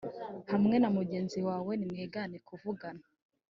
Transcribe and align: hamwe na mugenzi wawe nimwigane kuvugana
hamwe 0.51 0.75
na 0.79 0.89
mugenzi 0.97 1.39
wawe 1.47 1.71
nimwigane 1.75 2.37
kuvugana 2.47 3.03